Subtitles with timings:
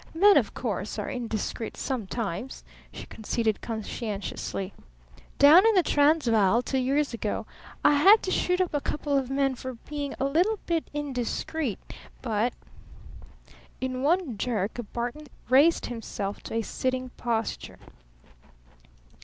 [0.15, 4.73] Men, of course, are indiscreet sometimes," she conceded conscientiously.
[5.37, 7.45] "Down in the Transvaal two years ago,
[7.85, 11.77] I had to shoot up a couple of men for being a little bit indiscreet,
[12.23, 12.53] but"
[13.79, 17.77] In one jerk Barton raised himself to a sitting posture.